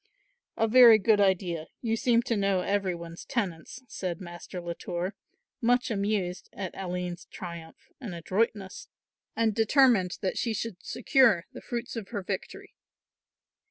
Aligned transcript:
"A 0.57 0.67
very 0.67 0.97
good 0.97 1.21
idea; 1.21 1.67
you 1.79 1.95
seem 1.95 2.23
to 2.23 2.35
know 2.35 2.61
every 2.61 2.95
one's 2.95 3.23
tenants," 3.23 3.83
said 3.87 4.19
Master 4.19 4.59
Latour, 4.59 5.13
much 5.61 5.91
amused 5.91 6.49
at 6.53 6.73
Aline's 6.75 7.25
triumph 7.25 7.91
and 7.99 8.15
adroitness, 8.15 8.87
and 9.35 9.53
determined 9.53 10.17
that 10.21 10.39
she 10.39 10.55
should 10.55 10.83
secure 10.83 11.45
the 11.53 11.61
fruits 11.61 11.95
of 11.95 12.07
her 12.09 12.23
victory. 12.23 12.73